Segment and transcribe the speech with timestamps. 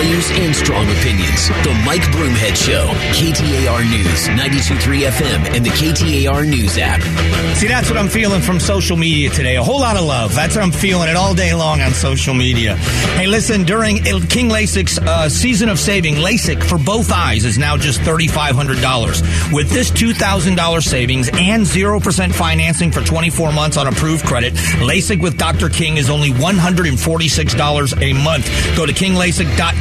[0.00, 1.48] values and strong opinions.
[1.62, 7.02] The Mike Broomhead Show, KTAR News, 92.3 FM, and the KTAR News app.
[7.56, 9.56] See, that's what I'm feeling from social media today.
[9.56, 10.34] A whole lot of love.
[10.34, 12.76] That's what I'm feeling it all day long on social media.
[13.16, 17.76] Hey, listen, during King LASIK's uh, season of saving, LASIK for both eyes is now
[17.76, 19.52] just $3,500.
[19.52, 25.36] With this $2,000 savings and 0% financing for 24 months on approved credit, LASIK with
[25.36, 25.68] Dr.
[25.68, 28.76] King is only $146 a month.
[28.76, 28.94] Go to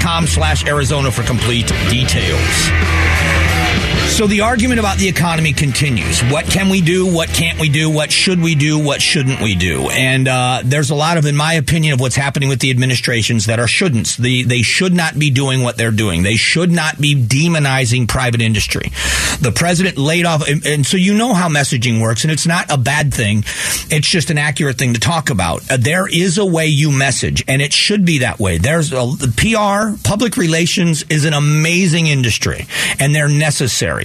[0.09, 3.68] kinglasik.com slash Arizona for complete details.
[4.09, 6.19] So the argument about the economy continues.
[6.23, 7.05] What can we do?
[7.09, 7.89] What can't we do?
[7.89, 8.77] What should we do?
[8.77, 9.89] What shouldn't we do?
[9.91, 13.45] And uh, there's a lot of, in my opinion, of what's happening with the administrations
[13.45, 14.17] that are shouldn'ts.
[14.17, 16.23] The, they should not be doing what they're doing.
[16.23, 18.91] They should not be demonizing private industry.
[19.39, 22.69] The president laid off, and, and so you know how messaging works, and it's not
[22.69, 23.45] a bad thing.
[23.89, 25.61] It's just an accurate thing to talk about.
[25.71, 28.57] Uh, there is a way you message, and it should be that way.
[28.57, 32.67] There's a, the PR, public relations is an amazing industry,
[32.99, 33.98] and they're necessary.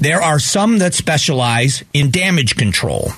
[0.00, 3.10] There are some that specialize in damage control.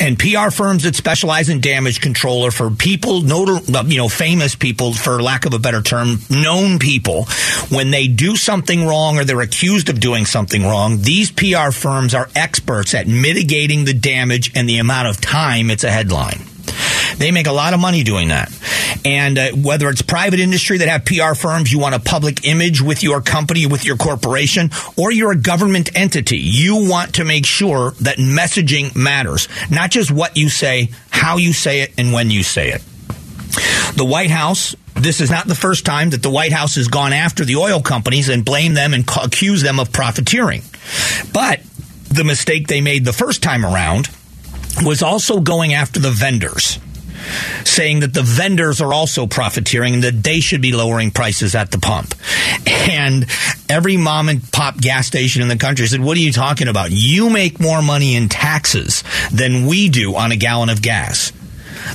[0.00, 4.92] And PR firms that specialize in damage control are for people, you know, famous people,
[4.94, 7.24] for lack of a better term, known people.
[7.68, 12.14] When they do something wrong or they're accused of doing something wrong, these PR firms
[12.14, 16.40] are experts at mitigating the damage and the amount of time it's a headline.
[17.18, 18.50] They make a lot of money doing that.
[19.04, 22.80] And uh, whether it's private industry that have PR firms, you want a public image
[22.80, 27.44] with your company, with your corporation, or you're a government entity, you want to make
[27.44, 29.48] sure that messaging matters.
[29.70, 32.82] Not just what you say, how you say it, and when you say it.
[33.96, 37.12] The White House this is not the first time that the White House has gone
[37.12, 40.62] after the oil companies and blamed them and accused them of profiteering.
[41.32, 41.60] But
[42.08, 44.08] the mistake they made the first time around
[44.82, 46.80] was also going after the vendors
[47.64, 51.70] saying that the vendors are also profiteering and that they should be lowering prices at
[51.70, 52.14] the pump.
[52.66, 53.26] And
[53.68, 56.90] every mom and pop gas station in the country said, What are you talking about?
[56.90, 61.32] You make more money in taxes than we do on a gallon of gas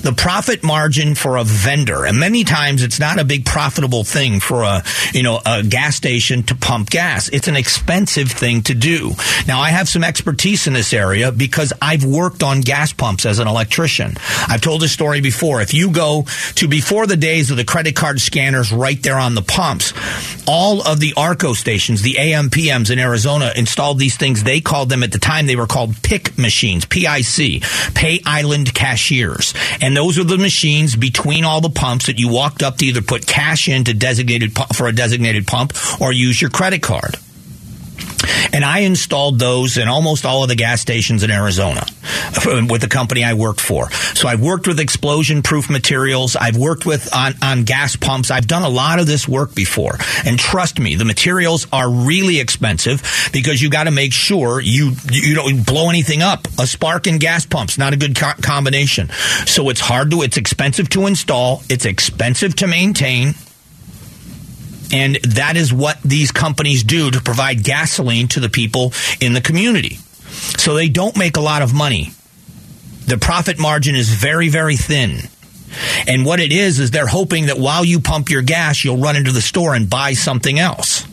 [0.01, 4.39] the profit margin for a vendor, and many times it's not a big profitable thing
[4.39, 4.83] for a
[5.13, 7.29] you know a gas station to pump gas.
[7.29, 9.11] It's an expensive thing to do.
[9.47, 13.39] Now I have some expertise in this area because I've worked on gas pumps as
[13.39, 14.15] an electrician.
[14.47, 15.61] I've told this story before.
[15.61, 19.35] If you go to before the days of the credit card scanners right there on
[19.35, 19.93] the pumps,
[20.47, 24.43] all of the ARCO stations, the AMPMs in Arizona installed these things.
[24.43, 29.53] They called them at the time they were called PIC machines, PIC, Pay Island Cashiers.
[29.81, 33.01] And those are the machines between all the pumps that you walked up to either
[33.01, 37.17] put cash in to designated for a designated pump or use your credit card.
[38.51, 41.85] And I installed those in almost all of the gas stations in Arizona
[42.45, 43.91] uh, with the company I worked for.
[43.91, 46.35] So I've worked with explosion proof materials.
[46.35, 48.31] I've worked with on, on gas pumps.
[48.31, 49.97] I've done a lot of this work before.
[50.25, 53.01] And trust me, the materials are really expensive
[53.33, 56.47] because you got to make sure you, you don't blow anything up.
[56.59, 59.09] A spark in gas pump's not a good co- combination.
[59.45, 61.63] So it's hard to, it's expensive to install.
[61.69, 63.35] It's expensive to maintain.
[64.93, 69.41] And that is what these companies do to provide gasoline to the people in the
[69.41, 69.97] community.
[70.57, 72.11] So they don't make a lot of money.
[73.07, 75.27] The profit margin is very, very thin.
[76.07, 79.15] And what it is, is they're hoping that while you pump your gas, you'll run
[79.15, 81.07] into the store and buy something else.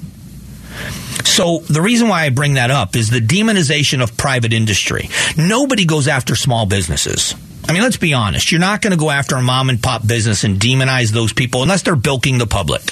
[1.25, 5.09] So the reason why I bring that up is the demonization of private industry.
[5.37, 7.35] Nobody goes after small businesses.
[7.69, 8.51] I mean, let's be honest.
[8.51, 11.63] You're not going to go after a mom and pop business and demonize those people
[11.63, 12.83] unless they're bilking the public.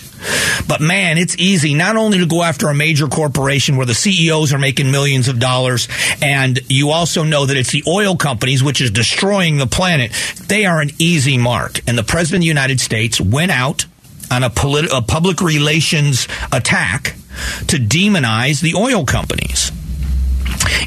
[0.67, 4.53] But man, it's easy not only to go after a major corporation where the CEOs
[4.53, 5.89] are making millions of dollars,
[6.23, 10.12] and you also know that it's the oil companies, which is destroying the planet.
[10.47, 11.81] They are an easy mark.
[11.87, 13.87] And the President of the United States went out
[14.31, 14.53] on a,
[14.93, 17.15] a public relations attack
[17.69, 19.73] to demonize the oil companies.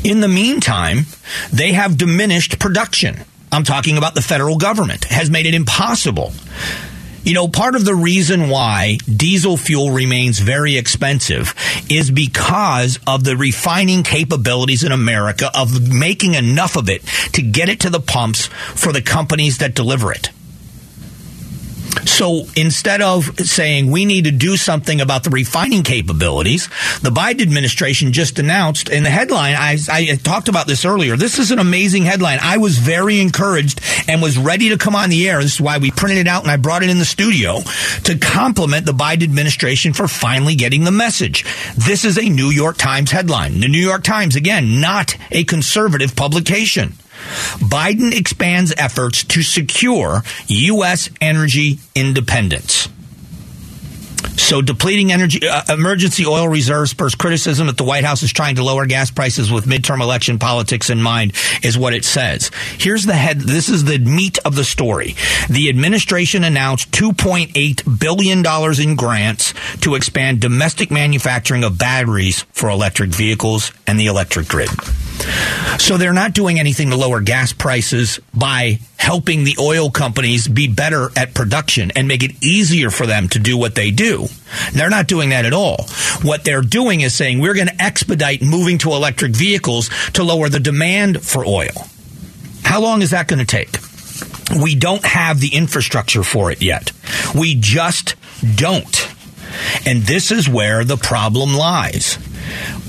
[0.03, 1.05] In the meantime,
[1.51, 3.23] they have diminished production.
[3.51, 6.33] I'm talking about the federal government, has made it impossible.
[7.23, 11.53] You know, part of the reason why diesel fuel remains very expensive
[11.87, 17.03] is because of the refining capabilities in America of making enough of it
[17.33, 20.29] to get it to the pumps for the companies that deliver it.
[22.05, 26.67] So instead of saying we need to do something about the refining capabilities,
[27.01, 31.17] the Biden administration just announced in the headline, I, I, talked about this earlier.
[31.17, 32.39] This is an amazing headline.
[32.41, 35.41] I was very encouraged and was ready to come on the air.
[35.41, 37.59] This is why we printed it out and I brought it in the studio
[38.03, 41.43] to compliment the Biden administration for finally getting the message.
[41.75, 43.59] This is a New York Times headline.
[43.59, 46.93] The New York Times, again, not a conservative publication.
[47.59, 51.09] Biden expands efforts to secure U.S.
[51.19, 52.89] energy independence.
[54.37, 58.55] So depleting energy, uh, emergency oil reserves spurs criticism that the White House is trying
[58.55, 61.33] to lower gas prices with midterm election politics in mind,
[61.63, 62.51] is what it says.
[62.77, 63.39] Here's the head.
[63.39, 65.15] This is the meat of the story.
[65.49, 72.69] The administration announced 2.8 billion dollars in grants to expand domestic manufacturing of batteries for
[72.69, 74.69] electric vehicles and the electric grid.
[75.79, 80.67] So they're not doing anything to lower gas prices by helping the oil companies be
[80.67, 84.27] better at production and make it easier for them to do what they do.
[84.73, 85.85] They're not doing that at all.
[86.21, 90.49] What they're doing is saying we're going to expedite moving to electric vehicles to lower
[90.49, 91.87] the demand for oil.
[92.63, 93.79] How long is that going to take?
[94.61, 96.91] We don't have the infrastructure for it yet.
[97.33, 98.15] We just
[98.55, 99.07] don't.
[99.85, 102.17] And this is where the problem lies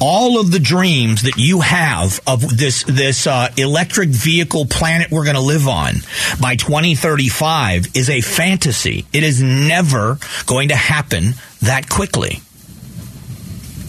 [0.00, 5.25] all of the dreams that you have of this this uh, electric vehicle planet we're
[5.25, 5.94] going to live on
[6.41, 9.06] by 2035 is a fantasy.
[9.12, 12.41] It is never going to happen that quickly.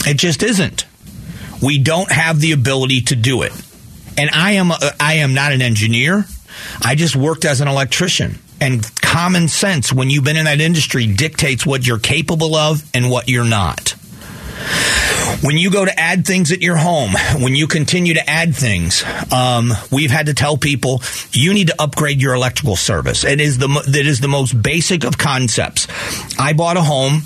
[0.05, 0.85] It just isn't.
[1.61, 3.53] We don't have the ability to do it.
[4.17, 6.25] And I am I am not an engineer.
[6.81, 8.39] I just worked as an electrician.
[8.61, 13.09] And common sense, when you've been in that industry, dictates what you're capable of and
[13.09, 13.95] what you're not.
[15.43, 17.11] When you go to add things at your home,
[17.41, 21.01] when you continue to add things, um, we've had to tell people
[21.33, 23.25] you need to upgrade your electrical service.
[23.25, 25.87] It is the that is the most basic of concepts.
[26.39, 27.23] I bought a home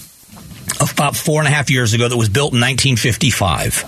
[0.92, 3.84] about four and a half years ago that was built in 1955.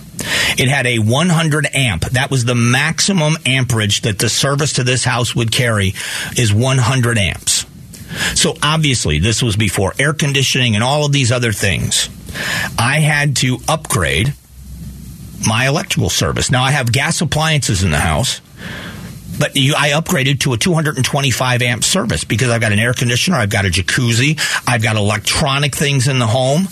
[0.60, 2.06] It had a 100 amp.
[2.12, 5.94] That was the maximum amperage that the service to this house would carry
[6.38, 7.66] is 100 amps.
[8.36, 12.10] So obviously, this was before air conditioning and all of these other things.
[12.78, 14.34] I had to upgrade
[15.48, 16.52] my electrical service.
[16.52, 18.42] Now I have gas appliances in the house,
[19.40, 23.38] but you, I upgraded to a 225 amp service because I've got an air conditioner,
[23.38, 26.68] I've got a jacuzzi, I've got electronic things in the home.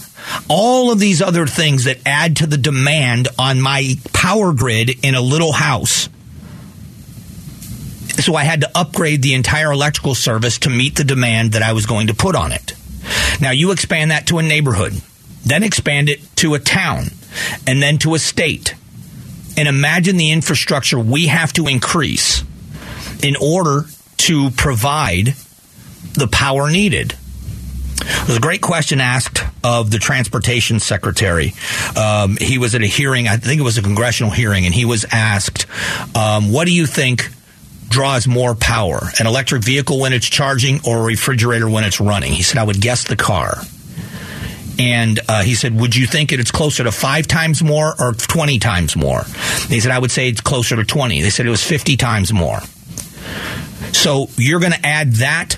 [0.49, 5.15] All of these other things that add to the demand on my power grid in
[5.15, 6.09] a little house.
[8.19, 11.73] So I had to upgrade the entire electrical service to meet the demand that I
[11.73, 12.73] was going to put on it.
[13.39, 15.01] Now you expand that to a neighborhood
[15.49, 17.07] then expand it to a town,
[17.65, 18.75] and then to a state.
[19.57, 22.43] And imagine the infrastructure we have to increase
[23.23, 23.85] in order
[24.17, 25.35] to provide
[26.13, 27.15] the power needed.
[27.99, 31.53] It was a great question asked of the transportation secretary.
[31.95, 34.85] Um, he was at a hearing, I think it was a congressional hearing, and he
[34.85, 35.65] was asked,
[36.15, 37.29] um, What do you think
[37.89, 39.01] draws more power?
[39.19, 42.31] An electric vehicle when it's charging or a refrigerator when it's running?
[42.31, 43.61] He said, I would guess the car.
[44.79, 48.59] And uh, he said, Would you think it's closer to five times more or 20
[48.59, 49.23] times more?
[49.69, 51.21] They said, I would say it's closer to 20.
[51.21, 52.59] They said it was 50 times more.
[53.93, 55.57] So you're going to add that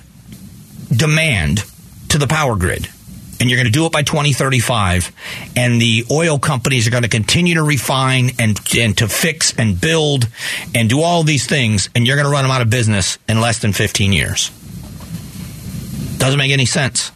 [0.95, 1.63] demand
[2.09, 2.89] to the power grid.
[3.41, 5.13] And you're going to do it by 2035.
[5.55, 9.79] And the oil companies are going to continue to refine and, and to fix and
[9.79, 10.27] build
[10.75, 11.89] and do all these things.
[11.95, 14.49] And you're going to run them out of business in less than 15 years.
[16.17, 17.13] Doesn't make any sense.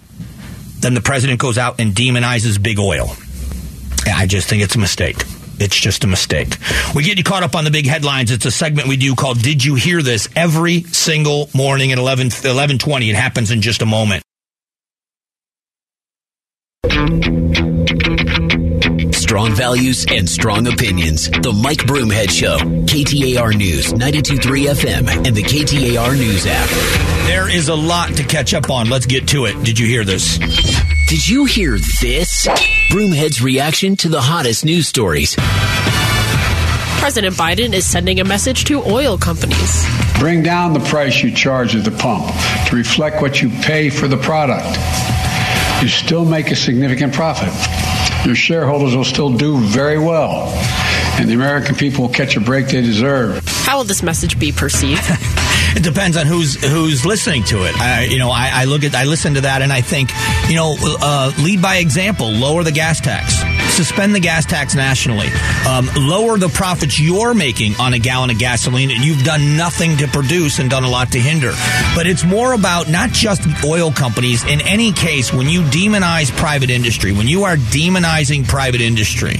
[0.83, 3.15] Then the president goes out and demonizes big oil.
[4.06, 5.15] I just think it's a mistake.
[5.57, 6.57] It's just a mistake.
[6.94, 8.31] We get you caught up on the big headlines.
[8.31, 10.27] It's a segment we do called Did You Hear This?
[10.35, 13.09] every single morning at 11, 1120.
[13.09, 14.23] It happens in just a moment.
[19.33, 21.28] Strong values and strong opinions.
[21.28, 22.56] The Mike Broomhead Show.
[22.85, 26.69] KTAR News, 923 FM, and the KTAR News app.
[27.25, 28.92] There is a lot to catch up on.
[28.92, 29.56] Let's get to it.
[29.63, 30.37] Did you hear this?
[31.07, 32.45] Did you hear this?
[32.92, 35.33] Broomhead's reaction to the hottest news stories.
[36.99, 39.83] President Biden is sending a message to oil companies.
[40.19, 42.28] Bring down the price you charge at the pump
[42.68, 44.78] to reflect what you pay for the product.
[45.81, 47.52] You still make a significant profit
[48.25, 50.47] your shareholders will still do very well.
[51.19, 53.44] And the American people will catch a break they deserve.
[53.45, 55.03] How will this message be perceived?
[55.75, 57.80] it depends on who's who's listening to it.
[57.80, 60.11] I, you know, I, I, look at, I listen to that, and I think,
[60.49, 62.31] you know, uh, lead by example.
[62.31, 63.53] Lower the gas tax.
[63.73, 65.30] Suspend the gas tax nationally.
[65.68, 69.97] Um, lower the profits you're making on a gallon of gasoline, and you've done nothing
[69.97, 71.53] to produce and done a lot to hinder.
[71.95, 74.44] But it's more about not just oil companies.
[74.44, 79.37] In any case, when you demonize private industry, when you are demonizing private industry,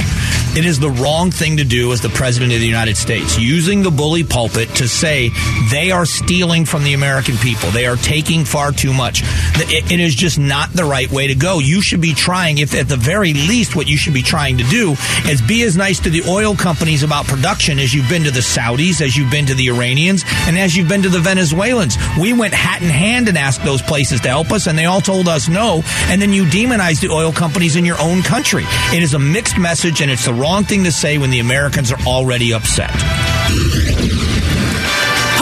[0.56, 3.82] It is the wrong thing to do as the president of the United States, using
[3.82, 5.32] the bully pulpit to say
[5.72, 7.72] they are stealing from the American people.
[7.72, 9.24] They are taking far too much.
[9.56, 11.58] It, it is just not the right way to go.
[11.58, 14.64] You should be trying, if at the very least, what you should be trying to
[14.66, 14.96] do
[15.26, 18.42] is be as nice to the oil companies about production as you've been to the
[18.42, 21.98] Saudis, as you've been to the Iranians, and as you've been to the Venezuelans.
[22.20, 25.02] We went hat in hand and asked those places to help us, and they all
[25.02, 25.82] told us no.
[26.10, 28.66] And then you demonize the oil companies in your own country.
[28.94, 31.90] It is a mixed message, and it's the wrong thing to say when the Americans
[31.90, 32.92] are already upset.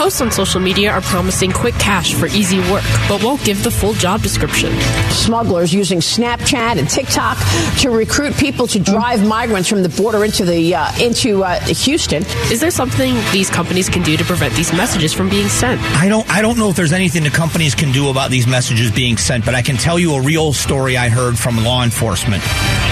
[0.02, 3.70] Posts on social media are promising quick cash for easy work, but won't give the
[3.70, 4.72] full job description.
[5.10, 7.38] Smugglers using Snapchat and TikTok
[7.78, 12.24] to recruit people to drive migrants from the border into the uh, into uh, Houston.
[12.50, 15.80] Is there something these companies can do to prevent these messages from being sent?
[15.80, 16.28] I don't.
[16.28, 19.44] I don't know if there's anything the companies can do about these messages being sent,
[19.44, 22.42] but I can tell you a real story I heard from law enforcement.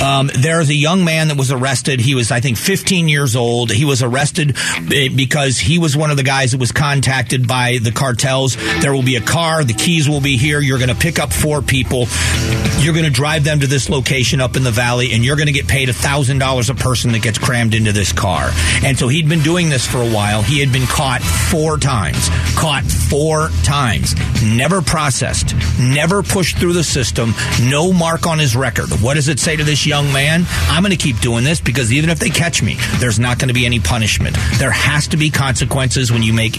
[0.01, 1.99] Um, there's a young man that was arrested.
[1.99, 3.73] He was, I think, 15 years old.
[3.73, 4.57] He was arrested
[4.95, 8.57] eh, because he was one of the guys that was contacted contacted by the cartels.
[8.83, 9.65] There will be a car.
[9.65, 10.61] The keys will be here.
[10.61, 12.07] You're going to pick up four people.
[12.81, 15.47] You're going to drive them to this location up in the valley, and you're going
[15.47, 18.51] to get paid $1,000 a person that gets crammed into this car.
[18.85, 20.43] And so he'd been doing this for a while.
[20.43, 22.29] He had been caught four times.
[22.55, 24.15] Caught four times.
[24.43, 25.55] Never processed.
[25.81, 27.33] Never pushed through the system.
[27.63, 28.91] No mark on his record.
[29.01, 30.45] What does it say to this young man?
[30.69, 33.49] I'm going to keep doing this because even if they catch me, there's not going
[33.49, 34.37] to be any punishment.
[34.59, 36.59] There has to be consequences when you make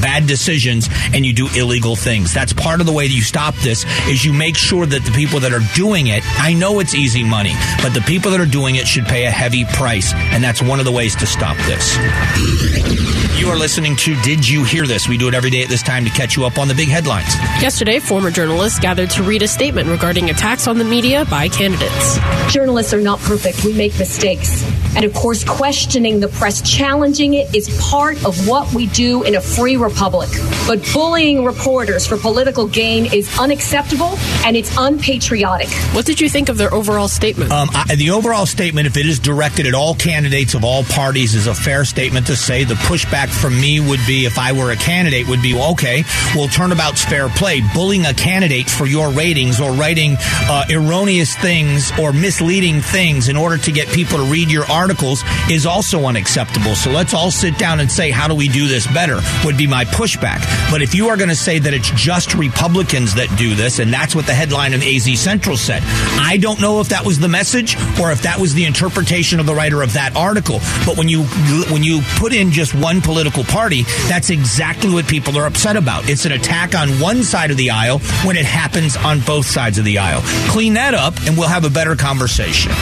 [0.00, 2.32] bad decisions and you do illegal things.
[2.32, 5.12] That's part of the way that you stop this is you make sure that the
[5.12, 8.46] people that are doing it, I know it's easy money, but the people that are
[8.46, 10.12] doing it should pay a heavy price.
[10.14, 13.01] And that's one of the ways to stop this.
[13.42, 15.08] You are listening to Did You Hear This?
[15.08, 16.88] We do it every day at this time to catch you up on the big
[16.88, 17.34] headlines.
[17.60, 22.20] Yesterday, former journalists gathered to read a statement regarding attacks on the media by candidates.
[22.52, 23.64] Journalists are not perfect.
[23.64, 24.62] We make mistakes.
[24.94, 29.34] And of course, questioning the press, challenging it is part of what we do in
[29.34, 30.28] a free republic.
[30.68, 35.68] But bullying reporters for political gain is unacceptable and it's unpatriotic.
[35.94, 37.50] What did you think of their overall statement?
[37.50, 41.34] Um, I, the overall statement, if it is directed at all candidates of all parties,
[41.34, 42.62] is a fair statement to say.
[42.62, 46.48] The pushback from me would be, if I were a candidate, would be, okay, well,
[46.48, 47.60] turnabout's fair play.
[47.74, 50.16] Bullying a candidate for your ratings or writing
[50.48, 55.22] uh, erroneous things or misleading things in order to get people to read your articles
[55.50, 56.74] is also unacceptable.
[56.74, 59.20] So let's all sit down and say, how do we do this better?
[59.44, 60.40] Would be my pushback.
[60.70, 63.92] But if you are going to say that it's just Republicans that do this, and
[63.92, 67.28] that's what the headline of AZ Central said, I don't know if that was the
[67.28, 70.60] message or if that was the interpretation of the writer of that article.
[70.84, 71.24] But when you
[71.72, 76.08] when you put in just one political party, that's exactly what people are upset about.
[76.08, 79.78] It's an attack on one side of the aisle when it happens on both sides
[79.78, 80.22] of the aisle.
[80.50, 82.72] Clean that up, and we'll have a better conversation.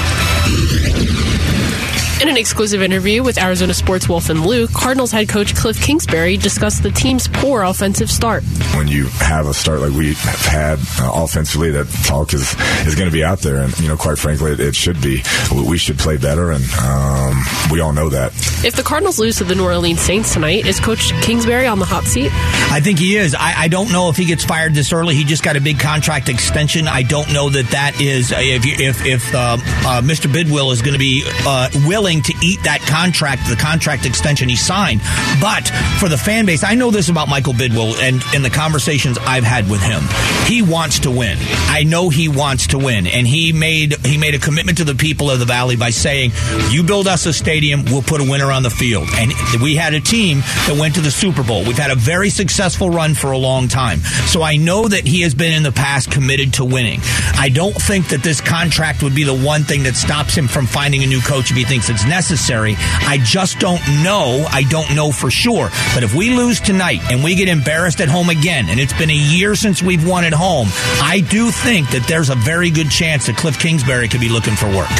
[2.21, 6.37] In an exclusive interview with Arizona Sports Wolf and Luke, Cardinals head coach Cliff Kingsbury
[6.37, 8.43] discussed the team's poor offensive start.
[8.77, 12.55] When you have a start like we have had uh, offensively, that talk is,
[12.87, 13.63] is going to be out there.
[13.63, 15.23] And, you know, quite frankly, it, it should be.
[15.67, 17.43] We should play better, and um,
[17.73, 18.33] we all know that.
[18.63, 21.87] If the Cardinals lose to the New Orleans Saints tonight, is Coach Kingsbury on the
[21.87, 22.31] hot seat?
[22.71, 23.35] I think he is.
[23.35, 25.15] I, I don't know if he gets fired this early.
[25.15, 26.87] He just got a big contract extension.
[26.87, 30.31] I don't know that that is, uh, if, if, if uh, uh, Mr.
[30.31, 34.49] Bidwill is going to be uh, willing willing to eat that contract, the contract extension
[34.49, 35.01] he signed.
[35.41, 39.19] But for the fan base, I know this about Michael Bidwill and in the conversations
[39.19, 40.03] I've had with him.
[40.47, 41.37] He wants to win.
[41.69, 44.95] I know he wants to win, and he made he made a commitment to the
[44.95, 46.33] people of the valley by saying,
[46.71, 49.95] "You build us a stadium, we'll put a winner on the field." And we had
[49.95, 51.65] a team that went to the Super Bowl.
[51.65, 54.03] We've had a very successful run for a long time.
[54.27, 57.01] So I know that he has been in the past committed to winning.
[57.39, 60.67] I don't think that this contract would be the one thing that stops him from
[60.67, 62.77] finding a new coach if he thinks it's necessary.
[62.79, 64.47] I just don't know.
[64.51, 65.71] I don't know for sure.
[65.95, 69.11] But if we lose tonight and we get embarrassed at home again, and it's been
[69.11, 70.69] a year since we've won at home,
[71.03, 74.55] I do think that there's a very good chance that Cliff Kingsbury could be looking
[74.55, 74.91] for work.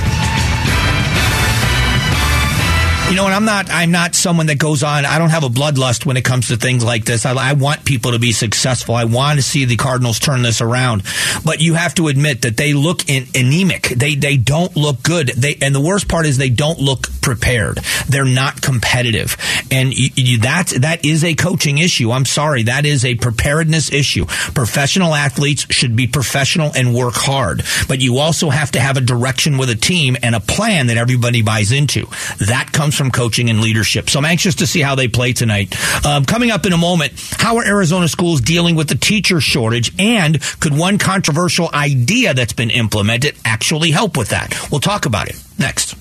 [3.11, 5.05] You know, and I'm not I'm not someone that goes on.
[5.05, 7.27] I don't have a bloodlust when it comes to things like this.
[7.27, 8.95] I, I, want people to be successful.
[8.95, 11.03] I want to see the Cardinals turn this around.
[11.45, 13.89] But you have to admit that they look in, anemic.
[13.89, 15.27] They they don't look good.
[15.27, 17.79] They and the worst part is they don't look prepared.
[18.09, 19.37] They're not competitive,
[19.73, 22.13] and you, you, that that is a coaching issue.
[22.13, 24.27] I'm sorry, that is a preparedness issue.
[24.55, 29.01] Professional athletes should be professional and work hard, but you also have to have a
[29.01, 32.07] direction with a team and a plan that everybody buys into.
[32.39, 34.11] That comes from coaching and leadership.
[34.11, 35.75] So I'm anxious to see how they play tonight.
[36.05, 39.91] Um, coming up in a moment, how are Arizona schools dealing with the teacher shortage?
[39.99, 44.55] And could one controversial idea that's been implemented actually help with that?
[44.71, 45.97] We'll talk about it next.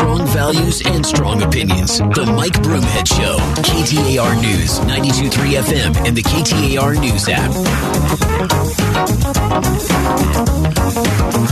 [0.00, 1.98] Strong values and strong opinions.
[1.98, 3.36] The Mike Broomhead Show.
[3.60, 7.50] KTAR News, 92.3 FM, and the KTAR News app.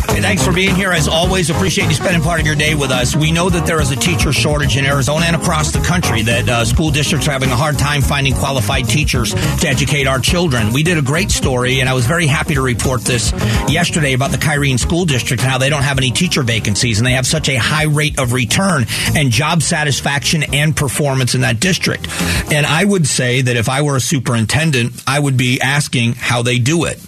[0.09, 0.91] Hey, thanks for being here.
[0.93, 3.15] As always, appreciate you spending part of your day with us.
[3.15, 6.49] We know that there is a teacher shortage in Arizona and across the country, that
[6.49, 10.73] uh, school districts are having a hard time finding qualified teachers to educate our children.
[10.73, 13.33] We did a great story, and I was very happy to report this
[13.69, 17.07] yesterday about the Kyrene School District and how they don't have any teacher vacancies, and
[17.07, 21.59] they have such a high rate of return and job satisfaction and performance in that
[21.59, 22.07] district.
[22.53, 26.43] And I would say that if I were a superintendent, I would be asking how
[26.43, 27.01] they do it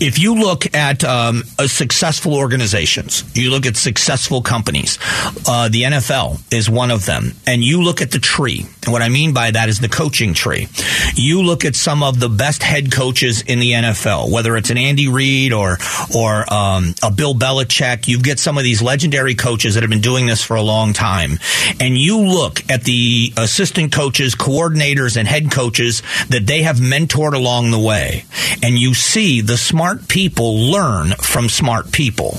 [0.00, 4.98] if you look at um, successful organizations, you look at successful companies,
[5.46, 8.66] uh, the NFL is one of them, and you look at the tree.
[8.84, 10.68] And what I mean by that is the coaching tree.
[11.14, 14.78] You look at some of the best head coaches in the NFL, whether it's an
[14.78, 15.78] Andy Reid or
[16.14, 18.08] or um, a Bill Belichick.
[18.08, 20.92] You get some of these legendary coaches that have been doing this for a long
[20.92, 21.38] time,
[21.80, 27.34] and you look at the assistant coaches, coordinators, and head coaches that they have mentored
[27.34, 28.24] along the way,
[28.62, 32.38] and you see the smart people learn from smart people.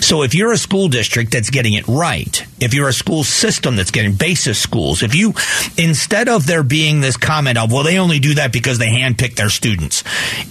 [0.00, 3.76] So if you're a school district that's getting it right, if you're a school system
[3.76, 5.34] that's getting basis schools, if you,
[5.76, 9.36] instead of there being this comment of, well, they only do that because they handpick
[9.36, 10.02] their students,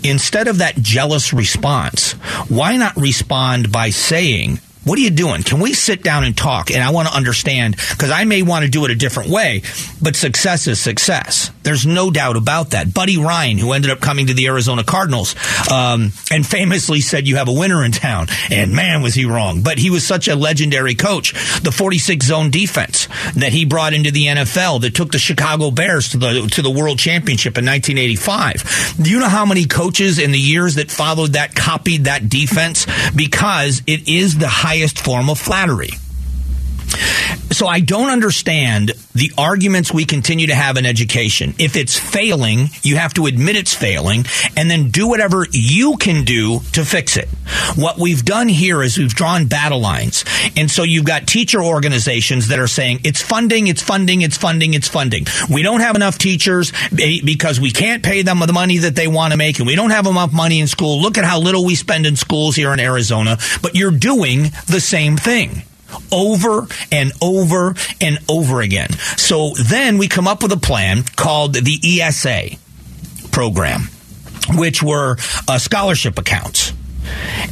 [0.03, 2.13] instead of that jealous response,
[2.47, 5.43] why not respond by saying, what are you doing?
[5.43, 6.71] Can we sit down and talk?
[6.71, 9.61] And I want to understand because I may want to do it a different way,
[10.01, 11.51] but success is success.
[11.61, 12.91] There's no doubt about that.
[12.91, 15.35] Buddy Ryan, who ended up coming to the Arizona Cardinals,
[15.71, 19.61] um, and famously said, "You have a winner in town," and man, was he wrong.
[19.61, 21.33] But he was such a legendary coach.
[21.61, 26.09] The 46 zone defense that he brought into the NFL that took the Chicago Bears
[26.09, 28.95] to the to the World Championship in 1985.
[28.99, 32.87] Do you know how many coaches in the years that followed that copied that defense
[33.15, 35.91] because it is the highest form of flattery.
[37.51, 41.55] So I don't understand the arguments we continue to have in education.
[41.57, 46.25] If it's failing, you have to admit it's failing and then do whatever you can
[46.25, 47.27] do to fix it.
[47.75, 50.23] What we've done here is we've drawn battle lines.
[50.55, 54.73] And so you've got teacher organizations that are saying it's funding, it's funding, it's funding,
[54.73, 55.25] it's funding.
[55.49, 59.33] We don't have enough teachers because we can't pay them the money that they want
[59.33, 61.01] to make and we don't have enough money in school.
[61.01, 64.79] Look at how little we spend in schools here in Arizona, but you're doing the
[64.79, 65.63] same thing
[66.11, 68.91] over and over and over again.
[69.17, 72.57] So then we come up with a plan called the ESA
[73.31, 73.89] program,
[74.55, 76.73] which were uh, scholarship accounts,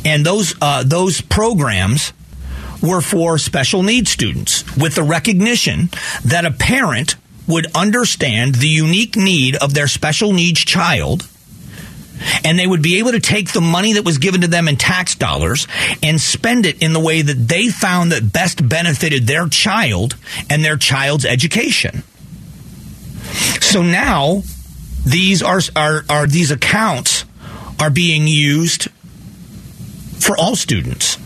[0.05, 2.13] and those uh, those programs
[2.81, 5.89] were for special needs students with the recognition
[6.23, 7.15] that a parent
[7.47, 11.27] would understand the unique need of their special needs child
[12.43, 14.75] and they would be able to take the money that was given to them in
[14.75, 15.67] tax dollars
[16.03, 20.15] and spend it in the way that they found that best benefited their child
[20.49, 22.03] and their child's education.
[23.61, 24.43] So now
[25.05, 27.25] these are, are, are these accounts
[27.79, 28.89] are being used
[30.19, 31.17] for all students.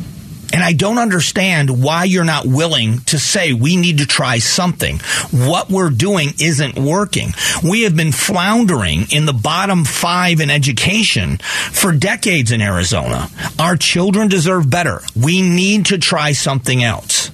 [0.54, 5.00] And I don't understand why you're not willing to say we need to try something.
[5.32, 7.34] What we're doing isn't working.
[7.64, 13.30] We have been floundering in the bottom five in education for decades in Arizona.
[13.60, 15.02] Our children deserve better.
[15.16, 17.32] We need to try something else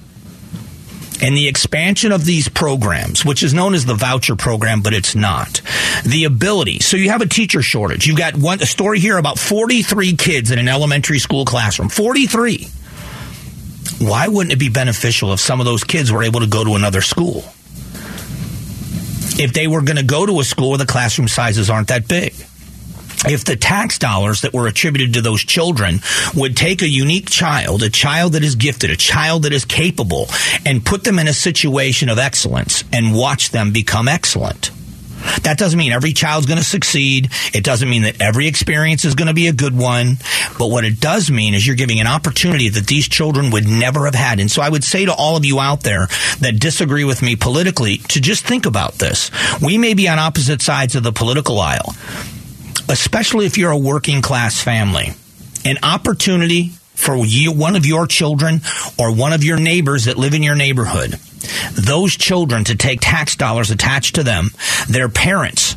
[1.20, 5.14] and the expansion of these programs, which is known as the voucher program, but it's
[5.14, 5.60] not.
[6.04, 6.80] The ability.
[6.80, 8.06] So you have a teacher shortage.
[8.06, 11.88] You've got one a story here about 43 kids in an elementary school classroom.
[11.88, 12.68] 43
[13.98, 16.74] why wouldn't it be beneficial if some of those kids were able to go to
[16.74, 17.44] another school?
[19.40, 22.08] If they were going to go to a school where the classroom sizes aren't that
[22.08, 22.34] big
[23.26, 26.00] if the tax dollars that were attributed to those children
[26.34, 30.28] would take a unique child, a child that is gifted, a child that is capable,
[30.64, 34.70] and put them in a situation of excellence and watch them become excellent.
[35.42, 37.30] That doesn't mean every child's going to succeed.
[37.54, 40.18] It doesn't mean that every experience is going to be a good one.
[40.58, 44.04] But what it does mean is you're giving an opportunity that these children would never
[44.04, 44.40] have had.
[44.40, 46.08] And so I would say to all of you out there
[46.40, 49.30] that disagree with me politically to just think about this.
[49.62, 51.94] We may be on opposite sides of the political aisle,
[52.88, 55.12] especially if you're a working class family.
[55.64, 58.60] An opportunity for you, one of your children
[58.98, 61.18] or one of your neighbors that live in your neighborhood
[61.72, 64.50] those children to take tax dollars attached to them,
[64.88, 65.76] their parents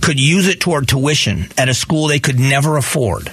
[0.00, 3.32] could use it toward tuition at a school they could never afford.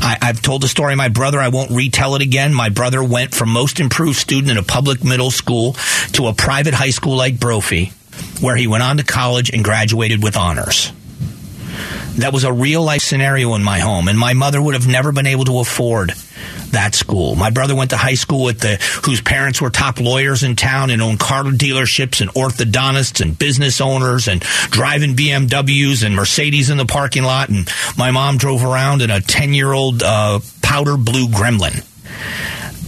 [0.00, 1.38] I, have told the story of my brother.
[1.38, 2.54] I won't retell it again.
[2.54, 5.74] My brother went from most improved student in a public middle school
[6.12, 7.92] to a private high school like Brophy,
[8.40, 10.92] where he went on to college and graduated with honors.
[12.18, 15.12] That was a real life scenario in my home, and my mother would have never
[15.12, 16.14] been able to afford
[16.72, 17.36] that school.
[17.36, 20.90] My brother went to high school with the whose parents were top lawyers in town
[20.90, 26.76] and owned car dealerships and orthodontists and business owners and driving BMWs and Mercedes in
[26.76, 27.50] the parking lot.
[27.50, 31.84] And my mom drove around in a ten year old uh, powder blue Gremlin.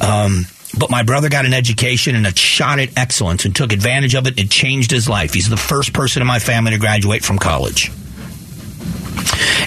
[0.03, 4.15] Um, but my brother got an education and a shot at excellence and took advantage
[4.15, 4.39] of it.
[4.41, 5.35] It changed his life.
[5.35, 7.91] He's the first person in my family to graduate from college.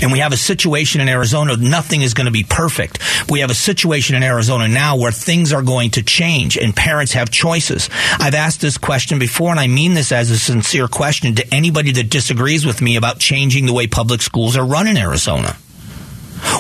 [0.02, 3.00] And we have a situation in Arizona, nothing is going to be perfect.
[3.30, 7.14] We have a situation in Arizona now where things are going to change and parents
[7.14, 7.90] have choices.
[8.20, 11.92] I've asked this question before, and I mean this as a sincere question to anybody
[11.94, 15.56] that disagrees with me about changing the way public schools are run in Arizona.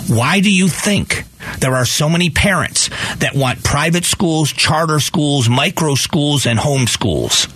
[0.08, 1.26] Why do you think
[1.60, 6.88] there are so many parents that want private schools, charter schools, micro schools, and home
[6.88, 7.48] schools?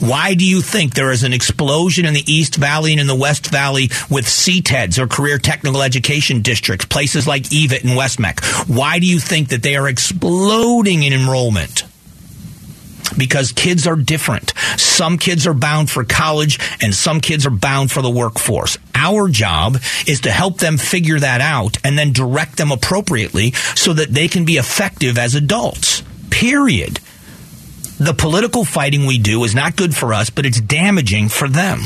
[0.00, 3.14] Why do you think there is an explosion in the East Valley and in the
[3.14, 8.68] West Valley with CTEDs or career technical education districts, places like EVIT and West-MEC?
[8.68, 11.84] Why do you think that they are exploding in enrollment?
[13.16, 14.52] because kids are different.
[14.76, 18.78] Some kids are bound for college and some kids are bound for the workforce.
[18.94, 23.92] Our job is to help them figure that out and then direct them appropriately so
[23.94, 26.02] that they can be effective as adults.
[26.30, 27.00] Period
[27.98, 31.80] the political fighting we do is not good for us, but it's damaging for them.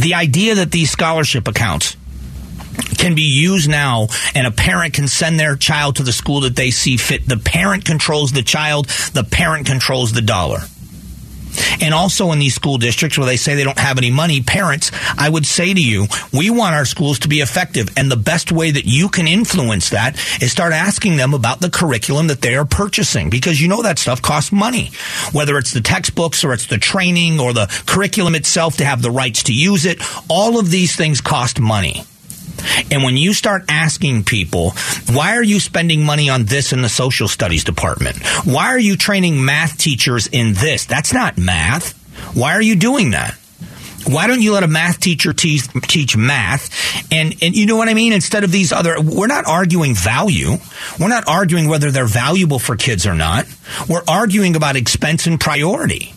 [0.00, 1.96] The idea that these scholarship accounts
[2.98, 6.56] can be used now and a parent can send their child to the school that
[6.56, 7.26] they see fit.
[7.26, 10.60] The parent controls the child, the parent controls the dollar.
[11.80, 14.90] And also in these school districts where they say they don't have any money, parents,
[15.18, 17.88] I would say to you, we want our schools to be effective.
[17.96, 21.70] And the best way that you can influence that is start asking them about the
[21.70, 24.90] curriculum that they are purchasing because you know that stuff costs money.
[25.32, 29.10] Whether it's the textbooks or it's the training or the curriculum itself to have the
[29.10, 32.04] rights to use it, all of these things cost money.
[32.90, 34.70] And when you start asking people,
[35.10, 38.24] why are you spending money on this in the social studies department?
[38.44, 40.86] Why are you training math teachers in this?
[40.86, 41.92] That's not math.
[42.36, 43.36] Why are you doing that?
[44.06, 46.70] Why don't you let a math teacher teach, teach math?
[47.10, 48.12] And, and you know what I mean?
[48.12, 50.56] Instead of these other, we're not arguing value.
[51.00, 53.46] We're not arguing whether they're valuable for kids or not.
[53.88, 56.12] We're arguing about expense and priority.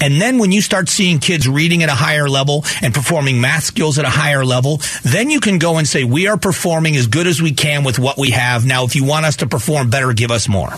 [0.00, 3.64] And then when you start seeing kids reading at a higher level and performing math
[3.64, 7.06] skills at a higher level, then you can go and say, we are performing as
[7.06, 8.64] good as we can with what we have.
[8.64, 10.70] Now, if you want us to perform better, give us more.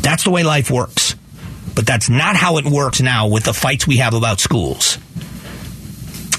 [0.00, 1.14] That's the way life works.
[1.74, 4.98] But that's not how it works now with the fights we have about schools.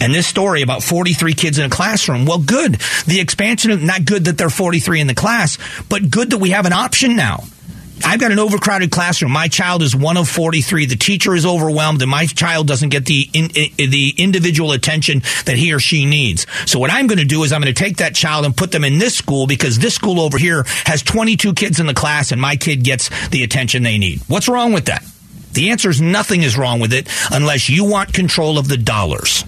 [0.02, 2.76] And this story about 43 kids in a classroom, well, good.
[3.06, 5.58] The expansion, not good that they're 43 in the class,
[5.90, 7.44] but good that we have an option now.
[8.06, 9.32] I've got an overcrowded classroom.
[9.32, 10.86] My child is one of 43.
[10.86, 15.22] The teacher is overwhelmed and my child doesn't get the in, in, the individual attention
[15.46, 16.46] that he or she needs.
[16.66, 18.72] So what I'm going to do is I'm going to take that child and put
[18.72, 22.32] them in this school because this school over here has 22 kids in the class
[22.32, 24.22] and my kid gets the attention they need.
[24.28, 25.04] What's wrong with that?
[25.54, 29.44] The answer is nothing is wrong with it unless you want control of the dollars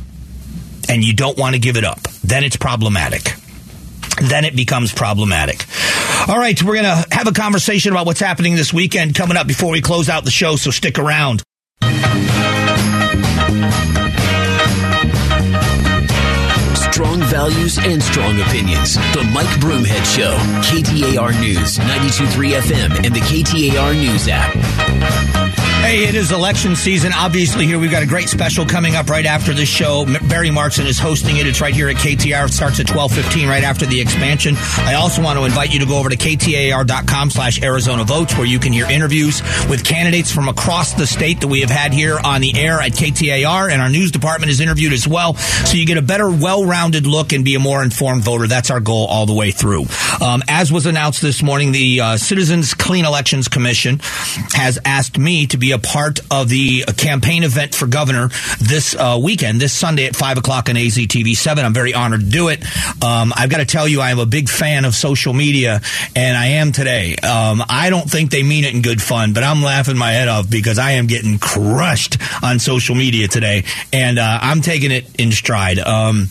[0.90, 2.02] and you don't want to give it up.
[2.24, 3.36] Then it's problematic
[4.20, 5.66] then it becomes problematic.
[6.28, 9.48] All right, we're going to have a conversation about what's happening this weekend coming up
[9.48, 11.44] before we close out the show, so stick around.
[16.92, 18.96] Strong values and strong opinions.
[19.14, 20.38] The Mike Broomhead Show.
[20.62, 25.61] KTAR News, 92.3 FM, and the KTAR News app.
[25.92, 27.12] Hey, it is election season.
[27.14, 30.06] Obviously, here we've got a great special coming up right after this show.
[30.30, 31.46] Barry Martson is hosting it.
[31.46, 32.46] It's right here at KTAR.
[32.46, 34.56] It starts at 1215 right after the expansion.
[34.86, 38.46] I also want to invite you to go over to KTAR.com slash Arizona Votes where
[38.46, 42.18] you can hear interviews with candidates from across the state that we have had here
[42.24, 43.70] on the air at KTAR.
[43.70, 45.34] And our news department is interviewed as well.
[45.34, 48.48] So you get a better, well-rounded look and be a more informed voter.
[48.48, 49.88] That's our goal all the way through.
[50.22, 54.00] Um, as was announced this morning, the uh, Citizens Clean Elections Commission
[54.54, 59.20] has asked me to be a part of the campaign event for governor this uh,
[59.22, 61.64] weekend, this Sunday at 5 o'clock on AZTV 7.
[61.64, 62.64] I'm very honored to do it.
[63.04, 65.82] Um, I've got to tell you, I am a big fan of social media,
[66.16, 67.16] and I am today.
[67.16, 70.28] Um, I don't think they mean it in good fun, but I'm laughing my head
[70.28, 75.20] off because I am getting crushed on social media today, and uh, I'm taking it
[75.20, 75.80] in stride.
[75.80, 76.28] Um,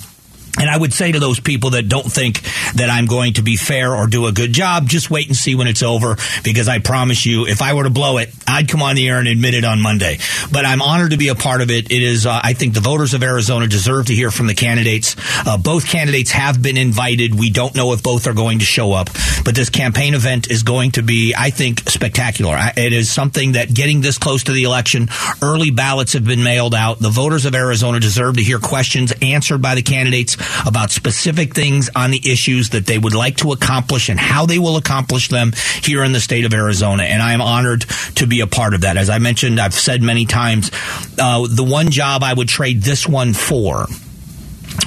[0.59, 2.41] And I would say to those people that don't think
[2.75, 5.55] that I'm going to be fair or do a good job, just wait and see
[5.55, 8.83] when it's over because I promise you, if I were to blow it, I'd come
[8.83, 10.19] on the air and admit it on Monday.
[10.51, 11.91] But I'm honored to be a part of it.
[11.91, 15.17] It is, uh, I think the voters of Arizona deserve to hear from the candidates.
[15.47, 17.39] Uh, both candidates have been invited.
[17.39, 19.09] We don't know if both are going to show up,
[19.45, 22.59] but this campaign event is going to be, I think, spectacular.
[22.77, 25.09] It is something that getting this close to the election,
[25.43, 26.99] early ballots have been mailed out.
[26.99, 31.91] The voters of Arizona deserve to hear questions answered by the candidates about specific things
[31.95, 35.53] on the issues that they would like to accomplish and how they will accomplish them
[35.83, 37.05] here in the state of Arizona.
[37.05, 37.83] And I am honored
[38.17, 38.97] to be a part of that.
[38.97, 40.71] As I mentioned, I've said many times,
[41.19, 43.87] uh, the one job I would trade this one for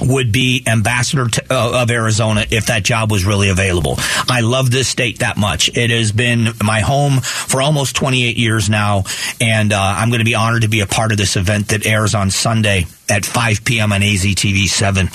[0.00, 3.94] would be ambassador to, uh, of Arizona if that job was really available.
[4.28, 5.68] I love this state that much.
[5.76, 9.04] It has been my home for almost 28 years now,
[9.40, 11.86] and uh, I'm going to be honored to be a part of this event that
[11.86, 13.92] airs on Sunday at 5 p.m.
[13.92, 15.08] on AZTV 7.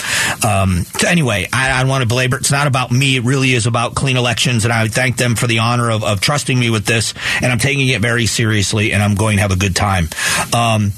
[0.48, 2.38] Um, anyway, I, I want to belabor.
[2.38, 3.18] It's not about me.
[3.18, 6.22] It really is about clean elections, and I thank them for the honor of, of
[6.22, 7.14] trusting me with this.
[7.42, 10.10] And I'm taking it very seriously, and I'm going to have a good time.
[10.54, 10.92] Um,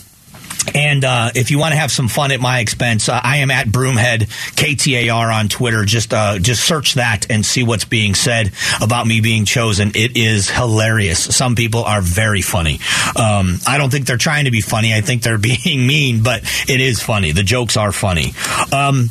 [0.74, 3.52] and uh, if you want to have some fun at my expense, uh, I am
[3.52, 5.86] at Broomhead KTAR on Twitter.
[5.86, 9.92] Just uh, just search that and see what's being said about me being chosen.
[9.96, 11.36] It is hilarious.
[11.36, 12.80] Some people are very funny.
[13.16, 14.94] Um, I don't think they're trying to be funny.
[14.94, 17.32] I think they're being mean, but it is funny.
[17.32, 18.34] The jokes are funny.
[18.72, 19.10] Um,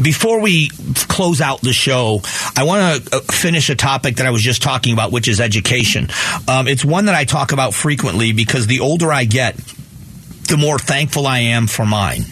[0.00, 0.68] before we
[1.08, 2.20] close out the show,
[2.54, 5.40] I want to uh, finish a topic that I was just talking about, which is
[5.40, 6.08] education.
[6.48, 9.56] Um, it's one that I talk about frequently because the older I get,
[10.46, 12.24] the more thankful I am for mine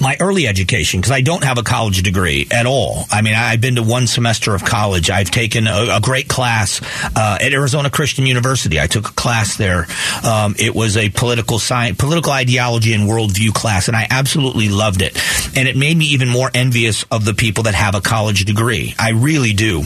[0.00, 3.04] my early education because I don't have a college degree at all.
[3.10, 5.10] I mean, I've been to one semester of college.
[5.10, 6.80] I've taken a, a great class
[7.16, 8.80] uh, at Arizona Christian University.
[8.80, 9.86] I took a class there.
[10.24, 15.02] Um, it was a political science, political ideology and worldview class, and I absolutely loved
[15.02, 15.16] it.
[15.56, 18.94] And it made me even more envious of the people that have a college degree.
[18.98, 19.84] I really do.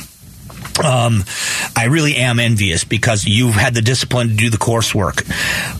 [0.81, 1.25] Um,
[1.77, 5.29] I really am envious because you've had the discipline to do the coursework.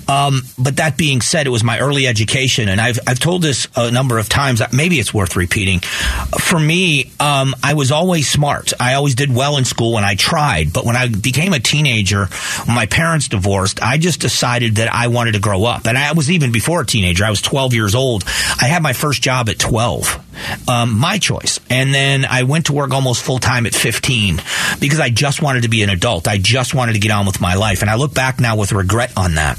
[0.09, 3.69] Um, but that being said, it was my early education, and I've I've told this
[3.77, 4.61] a number of times.
[4.73, 5.81] Maybe it's worth repeating.
[5.81, 8.73] For me, um, I was always smart.
[8.79, 10.73] I always did well in school when I tried.
[10.73, 12.27] But when I became a teenager,
[12.67, 15.87] when my parents divorced, I just decided that I wanted to grow up.
[15.87, 17.25] And I was even before a teenager.
[17.25, 18.25] I was 12 years old.
[18.61, 20.69] I had my first job at 12.
[20.69, 21.61] Um, my choice.
[21.71, 24.41] And then I went to work almost full time at 15
[24.83, 26.27] because I just wanted to be an adult.
[26.27, 27.83] I just wanted to get on with my life.
[27.83, 29.57] And I look back now with regret on that.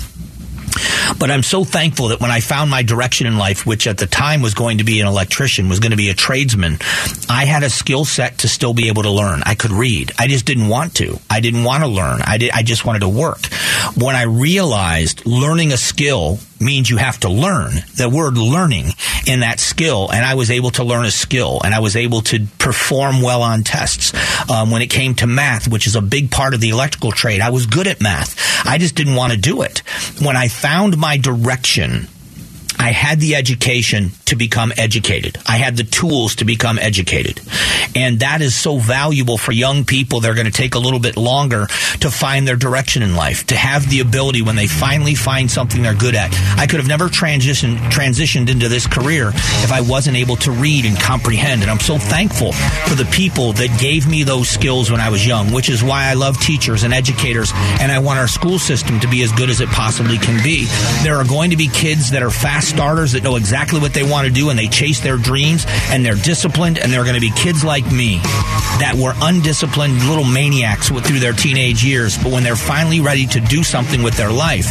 [1.17, 4.05] But I'm so thankful that when I found my direction in life, which at the
[4.05, 6.77] time was going to be an electrician, was going to be a tradesman,
[7.29, 9.43] I had a skill set to still be able to learn.
[9.45, 10.11] I could read.
[10.19, 11.19] I just didn't want to.
[11.29, 12.21] I didn't want to learn.
[12.21, 12.51] I did.
[12.51, 13.45] I just wanted to work.
[13.95, 18.87] When I realized learning a skill means you have to learn the word learning
[19.27, 20.09] in that skill.
[20.11, 23.41] And I was able to learn a skill and I was able to perform well
[23.41, 24.13] on tests.
[24.49, 27.41] Um, when it came to math, which is a big part of the electrical trade,
[27.41, 28.35] I was good at math.
[28.65, 29.79] I just didn't want to do it.
[30.21, 32.07] When I found my direction,
[32.83, 35.37] I had the education to become educated.
[35.47, 37.39] I had the tools to become educated.
[37.95, 40.19] And that is so valuable for young people.
[40.19, 41.67] They're going to take a little bit longer
[42.01, 45.81] to find their direction in life, to have the ability when they finally find something
[45.81, 46.33] they're good at.
[46.57, 50.83] I could have never transitioned, transitioned into this career if I wasn't able to read
[50.83, 51.61] and comprehend.
[51.61, 55.25] And I'm so thankful for the people that gave me those skills when I was
[55.25, 57.53] young, which is why I love teachers and educators.
[57.79, 60.65] And I want our school system to be as good as it possibly can be.
[61.03, 64.03] There are going to be kids that are fast starters that know exactly what they
[64.03, 67.21] want to do and they chase their dreams and they're disciplined and they're going to
[67.21, 68.17] be kids like me
[68.81, 72.17] that were undisciplined little maniacs through their teenage years.
[72.17, 74.65] But when they're finally ready to do something with their life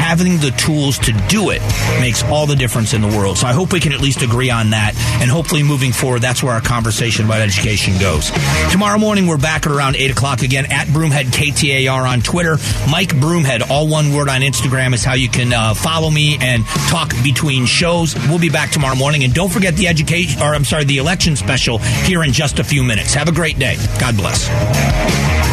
[0.00, 1.60] having the tools to do it
[2.00, 3.38] makes all the difference in the world.
[3.38, 6.42] So i hope we can at least agree on that and hopefully moving forward that's
[6.42, 8.30] where our conversation about education goes.
[8.70, 12.56] Tomorrow morning we're back at around 8 o'clock again at broomhead ktar on twitter.
[12.90, 16.64] Mike broomhead all one word on instagram is how you can uh, follow me and
[16.88, 20.64] talk between shows we'll be back tomorrow morning and don't forget the education, or I'm
[20.64, 23.14] sorry, the election special here in just a few minutes.
[23.14, 23.76] Have a great day.
[24.00, 25.49] God bless.